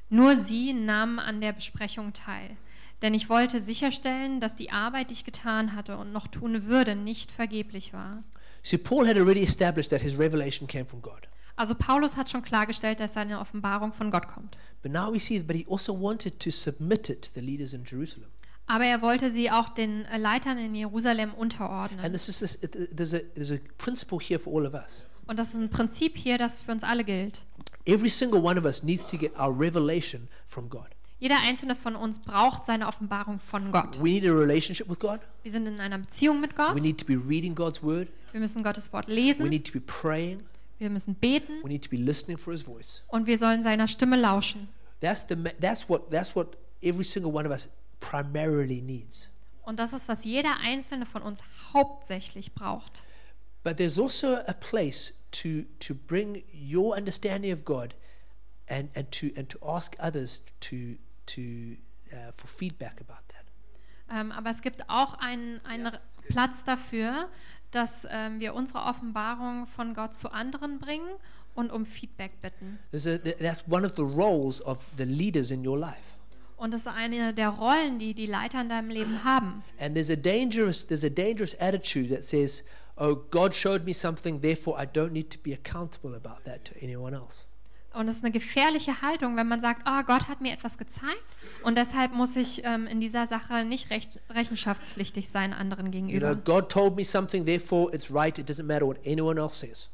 [0.09, 2.57] Nur sie nahmen an der Besprechung teil.
[3.01, 6.95] Denn ich wollte sicherstellen, dass die Arbeit, die ich getan hatte und noch tun würde,
[6.95, 8.21] nicht vergeblich war.
[8.61, 11.27] See, Paul had already established that his revelation came from God.
[11.61, 14.57] Also Paulus hat schon klargestellt, dass seine Offenbarung von Gott kommt.
[14.81, 17.83] But now we see, but he also wanted to submit it to the leaders in
[17.85, 18.29] Jerusalem.
[18.65, 22.11] Aber er wollte sie auch den äh, Leitern in Jerusalem And unterordnen.
[22.11, 22.57] this is this,
[22.89, 25.05] there's, a, there's a principle here for all of us.
[25.27, 27.41] Und das ist ein Prinzip hier, das für uns alle gilt.
[27.85, 30.87] Every single one of us needs to get our revelation from God.
[31.19, 33.99] Jeder einzelne von uns braucht seine Offenbarung von Gott.
[33.99, 35.19] We need a relationship with God.
[35.43, 36.73] Wir sind in einer Beziehung mit Gott.
[36.75, 38.07] We need to be reading God's word.
[38.31, 39.47] Wir müssen Gottes Wort We lesen.
[39.47, 40.41] need to be praying.
[40.81, 41.61] Wir müssen beten.
[41.61, 43.03] We need to be listening for His voice.
[43.07, 44.67] Und wir sollen seiner Stimme lauschen.
[44.99, 49.29] That's the that's what that's what every single one of us primarily needs.
[49.61, 51.41] Und das ist, was jeder einzelne von uns
[51.71, 53.03] hauptsächlich braucht.
[53.63, 55.13] But there's also a place
[55.43, 57.93] to to bring your understanding of God,
[58.67, 61.77] and and to and to ask others to to
[62.11, 63.45] uh, for feedback about that.
[64.09, 65.95] Ähm, aber es gibt auch einen, einen
[66.27, 67.29] Platz dafür,
[67.71, 71.09] dass ähm, wir unsere Offenbarung von Gott zu anderen bringen
[71.55, 72.79] und um Feedback bitten.
[72.91, 76.17] There's a, th- that's one of the roles of the leaders in your life.
[76.57, 79.63] Und das ist eine der Rollen, die die Leiter in deinem Leben haben.
[79.79, 82.63] And there's a dangerous there's a dangerous attitude that says,
[82.97, 86.73] "Oh, God showed me something, therefore I don't need to be accountable about that to
[86.79, 87.47] anyone else."
[87.93, 91.21] Und es ist eine gefährliche Haltung, wenn man sagt, ah, Gott hat mir etwas gezeigt
[91.63, 96.35] und deshalb muss ich ähm, in dieser Sache nicht recht, rechenschaftspflichtig sein anderen You gegenüber.
[96.35, 98.37] know, God told me something, therefore it's right.
[98.39, 99.89] It doesn't matter what anyone else says.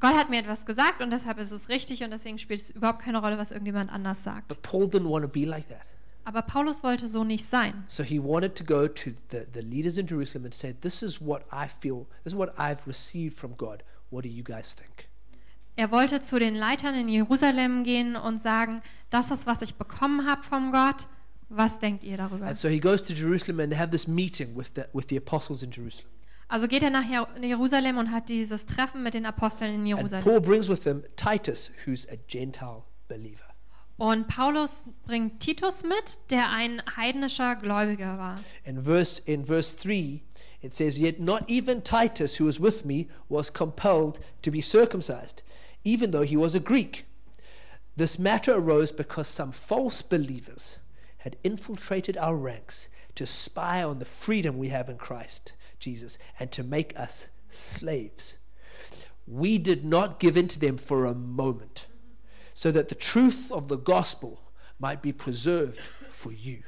[0.00, 2.98] Gott hat mir etwas gesagt und deshalb ist es richtig und deswegen spielt es überhaupt
[2.98, 4.48] keine Rolle, was irgendjemand anders sagt.
[4.48, 5.86] But Paul didn't want to be like that.
[6.24, 7.84] Aber Paulus wollte so nicht sein.
[7.86, 11.20] So he wanted to go to the, the leaders in Jerusalem and say, This is
[11.20, 13.84] what I feel, this is what I've received from God.
[14.10, 15.08] What do you guys think?
[15.76, 20.26] Er wollte zu den Leitern in Jerusalem gehen und sagen, das ist, was ich bekommen
[20.28, 21.06] habe von Gott.
[21.48, 22.46] Was denkt ihr darüber?
[22.46, 25.16] And so he goes to Jerusalem and they have this meeting with the, with the
[25.16, 26.08] apostles in Jerusalem.
[26.48, 29.88] Also geht er nach Jer- Jerusalem und hat dieses Treffen mit den Aposteln in And
[29.88, 30.24] Jerusalem.
[30.24, 33.44] Paul brings with him Titus, who's a Gentile believer.
[33.98, 38.36] Und Paulus bringt Titus mit, der ein heidnischer Gläubiger war.
[38.64, 40.20] In verse, in verse 3,
[40.62, 45.42] it says, Yet not even Titus, who was with me, was compelled to be circumcised,
[45.86, 47.06] even though he was a Greek.
[47.94, 50.78] This matter arose because some false believers
[51.18, 56.50] had infiltrated our ranks to spy on the freedom we have in Christ Jesus and
[56.52, 58.38] to make us slaves.
[59.26, 61.86] We did not give in to them for a moment,
[62.52, 64.42] so that the truth of the gospel
[64.78, 66.62] might be preserved for you.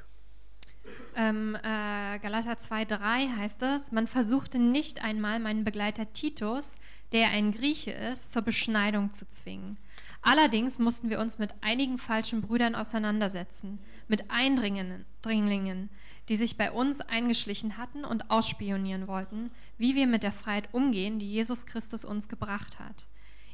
[1.14, 6.76] Ähm, äh, Galater 2,3 heißt es: Man versuchte nicht einmal meinen Begleiter Titus,
[7.12, 9.76] der ein Grieche ist, zur Beschneidung zu zwingen.
[10.22, 15.90] Allerdings mussten wir uns mit einigen falschen Brüdern auseinandersetzen, mit Eindringlingen, Dringlingen,
[16.28, 21.18] die sich bei uns eingeschlichen hatten und ausspionieren wollten, wie wir mit der Freiheit umgehen,
[21.18, 23.06] die Jesus Christus uns gebracht hat.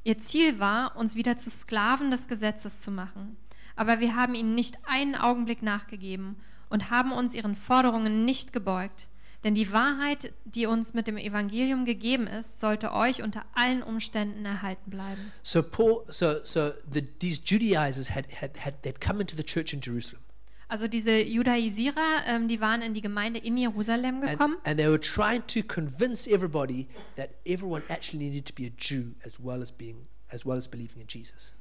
[0.03, 3.37] Ihr Ziel war, uns wieder zu Sklaven des Gesetzes zu machen.
[3.77, 6.37] Aber wir haben ihnen nicht einen Augenblick nachgegeben
[6.69, 9.09] und haben uns ihren Forderungen nicht gebeugt.
[9.45, 14.45] Denn die Wahrheit, die uns mit dem Evangelium gegeben ist, sollte euch unter allen Umständen
[14.47, 15.33] erhalten bleiben.
[15.43, 19.75] So Paul, so so the, these Judaizers had, had had they'd come into the church
[19.75, 20.23] in Jerusalem,
[20.69, 24.89] Also diese Judaisierer, ähm, die waren in die Gemeinde in Jerusalem and, gekommen and they
[24.89, 29.63] were trying to convince everybody that everyone actually needed to be a Jew as well
[29.63, 31.53] as being as well as believing in Jesus.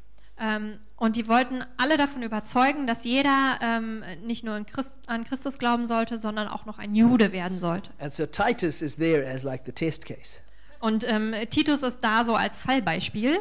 [0.44, 5.24] Ähm, und die wollten alle davon überzeugen, dass jeder ähm, nicht nur an, Christ, an
[5.24, 7.92] Christus glauben sollte, sondern auch noch ein Jude werden sollte.
[8.00, 10.40] And so Titus is there as like the test case.
[10.80, 13.40] Und ähm, Titus ist da so als Fallbeispiel.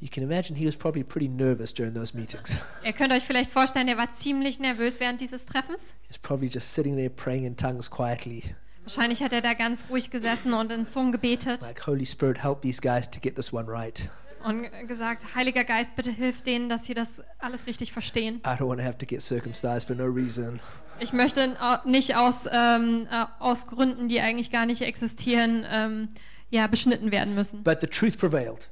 [0.00, 2.58] You can imagine he was probably pretty nervous during those meetings.
[2.84, 5.94] Ihr könnt euch vielleicht vorstellen, er war ziemlich nervös während dieses Treffens.
[6.02, 9.86] He was probably just sitting there praying in tongues quietly, Wahrscheinlich hat er da ganz
[9.88, 13.50] ruhig gesessen und in Zungen gebetet like Holy Spirit, help these guys to get this
[13.50, 14.10] one right.
[14.44, 18.36] Und gesagt, Heiliger Geist, bitte hilf denen, dass sie das alles richtig verstehen.
[18.46, 20.60] I don't want to have to get circumcised for no reason.
[21.00, 26.08] Ich möchte nicht aus, ähm, äh, aus Gründen, die eigentlich gar nicht existieren, ähm,
[26.50, 27.62] ja, beschnitten werden müssen.
[27.64, 28.68] But the truth prevailed,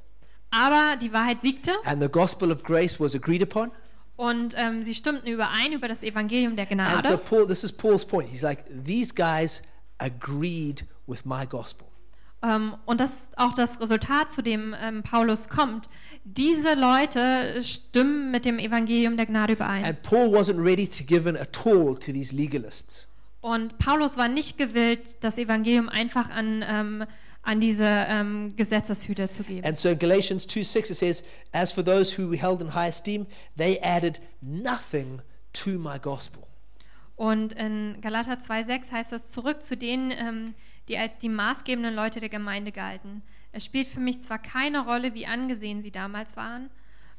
[0.51, 3.71] Aber die Wahrheit siegte and the gospel of grace was agreed upon.
[4.15, 7.17] und ähm, sie stimmten überein über das Evangelium der And so Gnade.
[7.17, 8.29] Paul, this is Paul's point.
[8.29, 9.61] He's like, these guys
[9.97, 11.87] agreed with my gospel.
[12.43, 15.89] Ähm, und das ist auch das Resultat, zu dem ähm, Paulus kommt.
[16.25, 19.85] Diese Leute stimmen mit dem Evangelium der Gnade überein.
[19.85, 23.07] And Paul wasn't ready to give in at all to these legalists.
[23.41, 27.05] Und Paulus war nicht gewillt, das Evangelium einfach an, ähm,
[27.41, 29.65] an diese ähm, Gesetzeshüter zu geben.
[29.65, 32.73] And so in Galatians 2 6, it says, As for those who we held in
[32.73, 33.25] high esteem,
[33.57, 35.21] they added nothing
[35.53, 36.43] to my gospel.
[37.15, 40.53] Und in Galater 2,6 heißt es zurück zu denen, ähm,
[40.87, 43.21] die als die maßgebenden Leute der Gemeinde galten.
[43.51, 46.69] Es spielt für mich zwar keine Rolle, wie angesehen sie damals waren.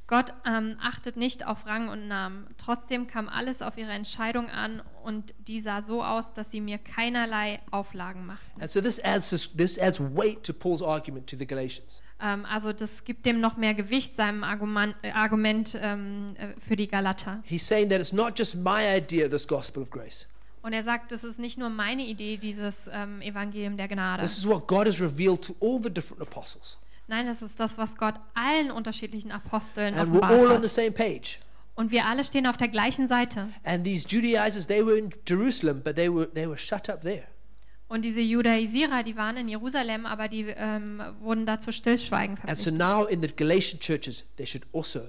[0.07, 2.46] Gott ähm, achtet nicht auf Rang und Namen.
[2.59, 6.77] Trotzdem kam alles auf ihre Entscheidung an und die sah so aus, dass sie mir
[6.77, 8.61] keinerlei Auflagen machten.
[8.61, 12.03] And so this adds, this, this adds weight to Paul's argument to the Galatians.
[12.20, 16.77] Ähm, also das gibt dem noch mehr Gewicht, seinem Argument, äh, Argument ähm, äh, für
[16.77, 17.42] die Galater.
[17.44, 20.27] He's saying that it's not just my idea, this gospel of grace.
[20.64, 24.22] Und er sagt, das ist nicht nur meine Idee, dieses ähm, Evangelium der Gnade.
[24.22, 26.79] This is what God has revealed to all the different apostles.
[27.07, 30.70] Nein, das ist das, was Gott allen unterschiedlichen Aposteln And we're all on the hat.
[30.70, 31.38] same page.
[31.74, 33.50] Und wir alle stehen auf der gleichen Seite.
[33.64, 37.24] And these Judaizers, they were in Jerusalem, but they were, they were shut up there.
[37.88, 42.70] Und diese Judaisierer, die waren in Jerusalem, aber die ähm, wurden dazu Stillschweigen And so
[42.70, 42.79] verpflichtet.
[42.79, 45.00] now in the Galatian churches, they should also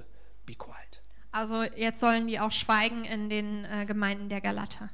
[0.46, 1.02] be quiet.
[1.32, 4.90] Also jetzt sollen die auch schweigen in den äh, Gemeinden der Galater.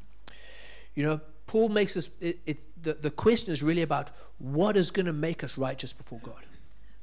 [0.96, 4.92] You know, Paul makes us, it, it, the, the question is really about what is
[4.92, 6.44] going to make us righteous before God.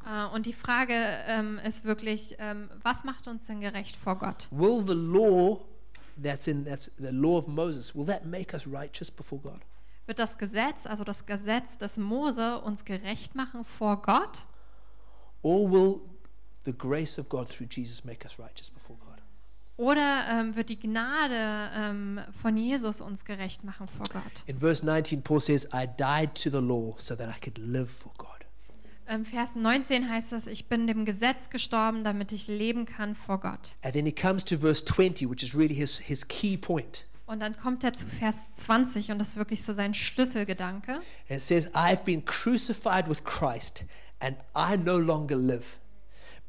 [0.07, 0.95] Äh, und die Frage
[1.27, 4.49] ähm, ist wirklich, ähm, was macht uns denn gerecht vor Gott?
[4.51, 5.65] Will the law
[6.23, 9.61] that's in that's the law of Moses, will that make us righteous before God?
[10.07, 14.47] Wird das Gesetz, also das Gesetz des Mose, uns gerecht machen vor Gott?
[15.43, 16.01] Or will
[16.65, 19.08] the grace of God through Jesus make us righteous before God?
[19.79, 24.43] Oder ähm, wird die Gnade ähm, von Jesus uns gerecht machen vor Gott?
[24.47, 27.89] In verse 19, Paul says, I died to the law so that I could live
[27.89, 28.29] for God.
[29.09, 33.39] Im Vers 19 heißt es, ich bin dem Gesetz gestorben, damit ich leben kann vor
[33.39, 33.77] Gott.
[33.83, 37.07] And then he comes to verse 20, which is really his, his key point.
[37.27, 40.95] Und dann kommt er zu Vers 20 und das ist wirklich so sein Schlüsselgedanke.
[40.95, 43.85] And it says, I've been crucified with Christ,
[44.19, 45.79] and I no longer live,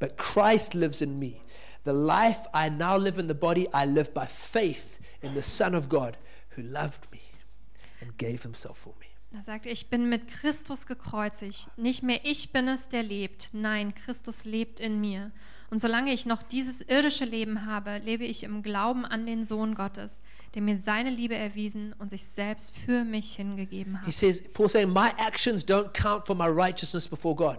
[0.00, 1.36] but Christ lives in me.
[1.84, 5.74] The life I now live in the body, I live by faith in the Son
[5.74, 6.16] of God
[6.56, 7.20] who loved me
[8.00, 9.06] and gave himself for me.
[9.32, 11.68] Er sagt, ich bin mit Christus gekreuzigt.
[11.76, 13.50] Nicht mehr ich bin es, der lebt.
[13.52, 15.30] Nein, Christus lebt in mir.
[15.70, 19.76] Und solange ich noch dieses irdische Leben habe, lebe ich im Glauben an den Sohn
[19.76, 20.20] Gottes,
[20.54, 24.12] der mir seine Liebe erwiesen und sich selbst für mich hingegeben He hat.
[24.14, 27.58] says, Paul saying, My actions don't count for my righteousness before God.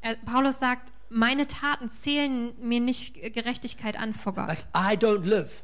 [0.00, 4.48] Er, Paulus sagt, meine Taten zählen mir nicht Gerechtigkeit an vor Gott.
[4.48, 5.62] Like, I don't live,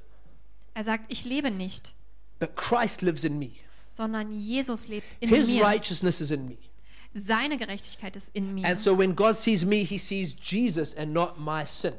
[0.74, 1.94] Er sagt, ich lebe nicht,
[2.38, 3.52] but Christ lives in me.
[3.88, 5.64] sondern Jesus lebt in His mir.
[5.64, 6.59] righteousness is in me.
[7.14, 8.66] Seine Gerechtigkeit ist in mir.
[8.66, 11.94] And so when God sees me, he sees Jesus and not my sin.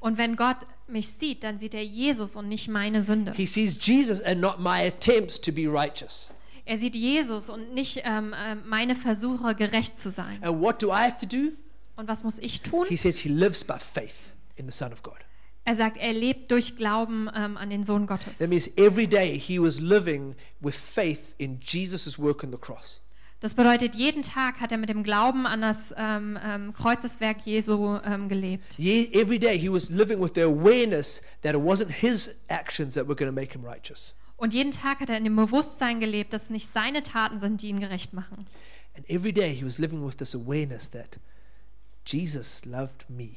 [0.00, 0.56] Und wenn Gott
[0.88, 3.32] mich sieht, dann sieht er Jesus und nicht meine Sünde.
[3.34, 6.32] He sees Jesus and not my attempts to be righteous.
[6.64, 10.42] Er sieht Jesus und nicht ähm, ähm, meine Versuche, gerecht zu sein.
[10.42, 11.52] And what do I have to do?
[11.98, 12.86] Und was muss ich tun?
[12.88, 15.16] He says he lives by faith in the Son of God.
[15.64, 18.38] Er sagt, er lebt durch Glauben ähm, an den Sohn Gottes.
[18.38, 23.00] That means every day he was living with faith in Jesus' work on the cross.
[23.40, 27.98] Das bedeutet, jeden Tag hat er mit dem Glauben an das ähm, ähm, Kreuzeswerk Jesu
[28.04, 28.78] ähm, gelebt.
[28.78, 33.06] Ye- Every day he was living with the awareness that it wasn't his actions that
[33.06, 34.14] were going to make him righteous.
[34.36, 37.60] Und jeden Tag hat er in dem Bewusstsein gelebt, dass es nicht seine Taten sind,
[37.62, 38.46] die ihn gerecht machen.
[38.96, 41.18] And every day he was living with this awareness that
[42.12, 43.30] Jesus loved me,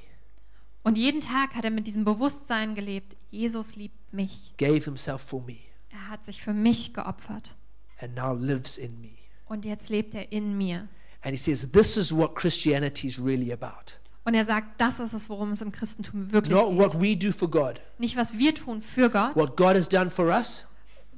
[0.83, 4.53] Und jeden Tag hat er mit diesem Bewusstsein gelebt, Jesus liebt mich.
[4.57, 5.57] gave himself for me,
[5.89, 7.55] Er hat sich für mich geopfert.
[7.99, 9.09] and now lives in me.
[9.45, 10.87] Und jetzt lebt er in mir.
[11.23, 13.97] And he says, This is what Christianity is really about.
[14.23, 17.01] Und er sagt, das ist es, worum es im Christentum wirklich Not what geht.
[17.01, 20.27] we do for God, Nicht, was wir tun für Gott, what God has done for
[20.27, 20.65] us,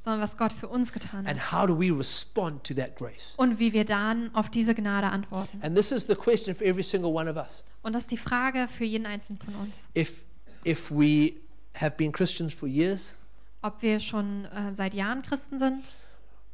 [0.04, 1.30] sondern was Gott für uns getan hat.
[1.30, 3.34] and how do we respond to that grace.
[3.38, 5.62] Und wie wir dann auf diese Gnade antworten.
[5.62, 7.64] And this is the question for every single one of us.
[7.84, 9.88] Und das ist die Frage für jeden Einzelnen von uns.
[9.98, 10.24] If,
[10.66, 11.34] if we
[11.76, 13.16] have been Christians for years,
[13.62, 15.90] Ob wir schon äh, seit Jahren Christen sind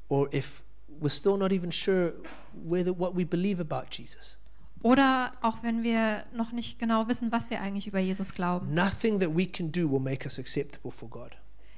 [0.09, 0.61] or if
[1.01, 2.13] we're still not even sure
[2.53, 4.37] whether what we believe about Jesus.
[4.83, 8.73] oder auch wenn wir noch nicht genau wissen, was wir eigentlich über Jesus glauben.
[8.75, 11.31] Nothing that we can do will make us acceptable for God.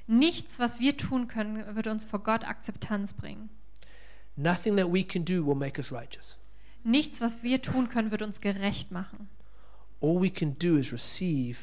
[0.06, 3.48] Nichts, was wir tun können, wird uns vor Gott Akzeptanz bringen.
[4.36, 6.38] Nothing that we can do will make us righteous.
[6.84, 9.28] Nichts, was wir tun können, wird uns gerecht machen.
[10.00, 11.58] All we can do is receive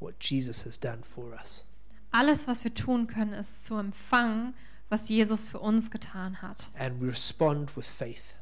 [0.00, 1.64] what Jesus has done for us.
[2.10, 4.54] Alles, was wir tun können, ist zu empfangen,
[4.88, 6.70] was Jesus für uns getan hat.
[6.78, 8.36] And we respond with faith.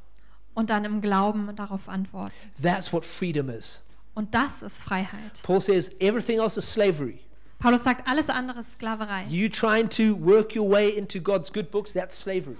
[0.54, 2.34] Und dann im Glauben darauf antworten.
[2.60, 3.82] That's what freedom is.
[4.14, 5.40] Und das ist Freiheit.
[5.42, 7.20] Paul says everything else is slavery.
[7.60, 9.26] Paulus sagt, alles andere ist Sklaverei.
[9.28, 12.56] You trying to work your way into God's good books, that's slavery.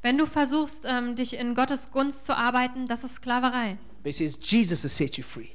[0.00, 3.78] Wenn du versuchst, ähm, dich in Gottes Gunst zu arbeiten, das ist Sklaverei.
[4.02, 5.48] But says Jesus has set you free.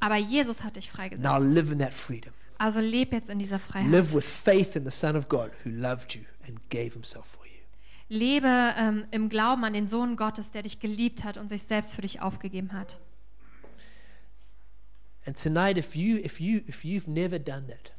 [0.00, 1.44] Aber Jesus hat dich Now freigesetzt.
[1.44, 2.32] live in that freedom.
[2.56, 3.90] Also leb jetzt in dieser Freiheit.
[3.90, 7.44] Live with faith in the Son of God who loved you and gave himself for
[7.44, 7.50] you.
[8.08, 11.94] Lebe ähm, im Glauben an den Sohn Gottes, der dich geliebt hat und sich selbst
[11.94, 12.98] für dich aufgegeben hat.
[15.26, 17.92] And tonight, if you if you if you've never done that,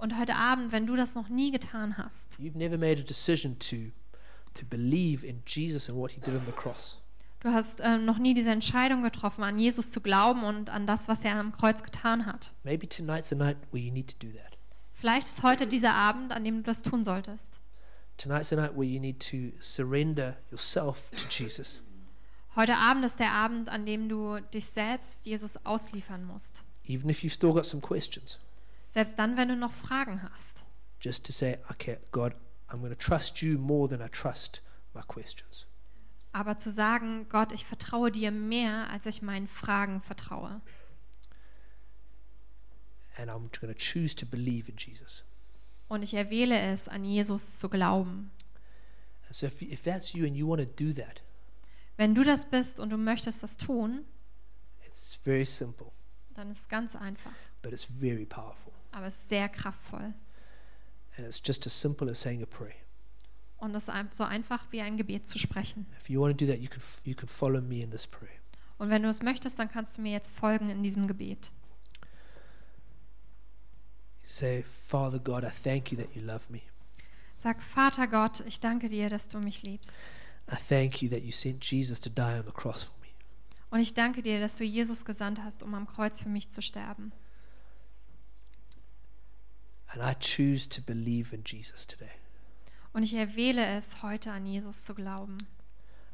[0.00, 3.58] Und heute Abend, wenn du das noch nie getan hast, you've never made a decision
[3.58, 3.76] to
[4.54, 7.00] to believe in Jesus and what he did on the cross.
[7.40, 11.08] du hast ähm, noch nie diese Entscheidung getroffen, an Jesus zu glauben und an das,
[11.08, 12.52] was er am Kreuz getan hat.
[12.64, 14.56] Maybe tonight's the night where you need to do that.
[14.94, 17.60] Vielleicht ist heute dieser Abend, an dem du das tun solltest.
[18.16, 21.82] Tonight's the night where you need to surrender yourself to Jesus.
[22.56, 26.64] Heute Abend ist der Abend, an dem du dich selbst Jesus ausliefern musst.
[26.88, 28.40] Even if you've still got some questions,
[28.90, 30.64] Selbst dann, wenn du noch Fragen hast.
[31.00, 32.34] just to say, okay, God,
[32.68, 34.60] I'm going to trust you more than I trust
[34.94, 35.66] my questions.
[36.32, 40.60] Aber zu sagen, Gott, ich vertraue dir mehr, als ich meinen Fragen vertraue.
[43.16, 45.24] And I'm going to choose to believe in Jesus.
[45.88, 48.30] Und ich erwähle es, an Jesus zu glauben.
[49.30, 51.22] So if, if that's you and you want to do that,
[51.96, 54.04] Wenn du das bist und du möchtest das tun,
[54.86, 55.90] it's very simple,
[56.34, 57.32] dann ist es ganz einfach.
[57.62, 58.72] but it's very powerful.
[58.98, 60.12] Aber es ist sehr kraftvoll.
[61.16, 62.74] And it's just as simple as saying a prayer.
[63.58, 65.86] Und es ist so einfach wie ein Gebet zu sprechen.
[66.00, 68.40] If you want to do that, you can, you can follow me in this prayer.
[68.76, 71.52] Und wenn du es möchtest, dann kannst du mir jetzt folgen in diesem Gebet.
[74.26, 76.62] Say, Father God, I thank you that you love me.
[77.36, 80.00] Sag, Vater Gott, ich danke dir, dass du mich liebst.
[80.50, 83.08] I thank you that you sent Jesus to die on the cross for me.
[83.70, 86.62] Und ich danke dir, dass du Jesus gesandt hast, um am Kreuz für mich zu
[86.62, 87.12] sterben.
[89.90, 92.10] And I choose to believe in Jesus today.
[92.92, 95.38] Und ich erwähle es, heute an Jesus zu glauben.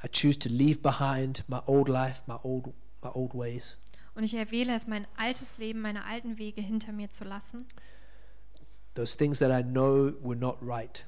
[0.04, 3.78] I choose to leave behind my old life, my old my old ways.
[4.14, 7.66] Und ich erwähle es, mein altes Leben, meine alten Wege hinter mir zu lassen.
[8.94, 11.04] Those things that I know were not right.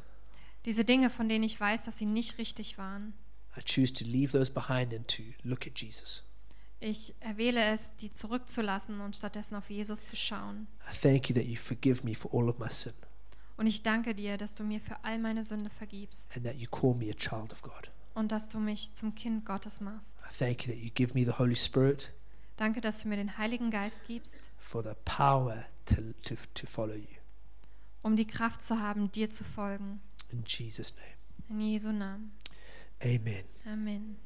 [0.65, 3.15] Diese Dinge, von denen ich weiß, dass sie nicht richtig waren.
[3.57, 6.23] I choose to leave those behind and to look at Jesus.
[6.81, 10.67] Ich erwähle es, die zurückzulassen und stattdessen auf Jesus zu schauen.
[10.93, 12.93] I thank you that you forgive me for all of my sin
[13.57, 16.69] Und ich danke dir, dass du mir für all meine Sünde vergibst and that you
[16.69, 17.91] call me a child of God.
[18.15, 20.17] und dass du mich zum Kind Gottes machst.
[20.31, 22.13] I thank you that you give me the Holy Spirit
[22.59, 26.95] Danke, dass du mir den Heiligen Geist gibst, for the power to, to, to follow
[26.95, 27.07] you.
[28.03, 30.01] um die Kraft zu haben, dir zu folgen.
[30.31, 31.07] In Jesus' name.
[31.49, 32.33] In Jesu Namen.
[33.03, 33.45] Amen.
[33.67, 34.17] Amen.